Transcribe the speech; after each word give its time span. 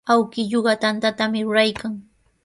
Awkilluuqa 0.13 0.73
tantatami 0.81 1.39
ruraykan. 1.47 1.93